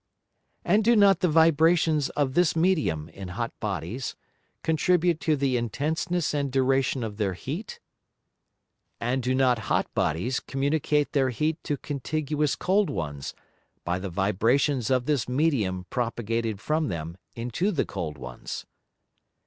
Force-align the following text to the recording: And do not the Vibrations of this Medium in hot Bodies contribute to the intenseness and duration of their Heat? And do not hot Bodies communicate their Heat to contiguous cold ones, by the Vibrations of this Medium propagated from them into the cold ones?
And 0.65 0.83
do 0.83 0.95
not 0.95 1.19
the 1.19 1.29
Vibrations 1.29 2.09
of 2.17 2.33
this 2.33 2.55
Medium 2.55 3.07
in 3.09 3.27
hot 3.27 3.53
Bodies 3.59 4.15
contribute 4.63 5.19
to 5.19 5.35
the 5.35 5.57
intenseness 5.57 6.33
and 6.33 6.51
duration 6.51 7.03
of 7.03 7.17
their 7.17 7.33
Heat? 7.35 7.79
And 8.99 9.21
do 9.21 9.35
not 9.35 9.59
hot 9.69 9.93
Bodies 9.93 10.39
communicate 10.39 11.11
their 11.11 11.29
Heat 11.29 11.63
to 11.65 11.77
contiguous 11.77 12.55
cold 12.55 12.89
ones, 12.89 13.35
by 13.83 13.99
the 13.99 14.09
Vibrations 14.09 14.89
of 14.89 15.05
this 15.05 15.29
Medium 15.29 15.85
propagated 15.91 16.59
from 16.59 16.87
them 16.87 17.15
into 17.35 17.69
the 17.69 17.85
cold 17.85 18.17
ones? 18.17 18.65